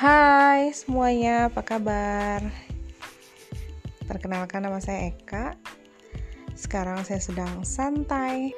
Hai 0.00 0.72
semuanya, 0.72 1.52
apa 1.52 1.60
kabar? 1.60 2.40
Perkenalkan 4.08 4.64
nama 4.64 4.80
saya 4.80 5.12
Eka. 5.12 5.60
Sekarang 6.56 7.04
saya 7.04 7.20
sedang 7.20 7.68
santai. 7.68 8.56